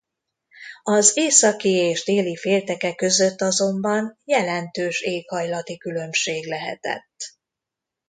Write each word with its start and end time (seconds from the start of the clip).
Az 0.83 1.17
északi 1.17 1.69
és 1.69 2.03
déli 2.03 2.35
félteke 2.35 2.95
között 2.95 3.41
azonban 3.41 4.17
jelentős 4.25 5.01
éghajlati 5.01 5.77
különbség 5.77 6.45
lehetett. 6.45 7.13